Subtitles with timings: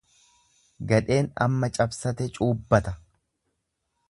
[0.91, 2.97] Gadheen amma cabsate cuubbata.